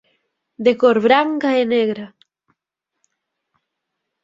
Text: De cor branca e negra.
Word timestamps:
De 0.65 0.73
cor 0.81 0.97
branca 1.07 1.49
e 1.61 1.63
negra. 1.73 2.05